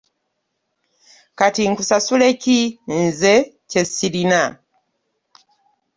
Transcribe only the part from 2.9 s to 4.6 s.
nze kye ssirina.